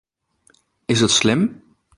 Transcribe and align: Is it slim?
Is 0.87 1.03
it 1.03 1.11
slim? 1.11 1.43